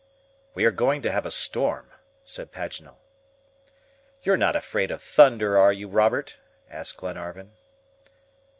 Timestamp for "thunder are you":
5.03-5.87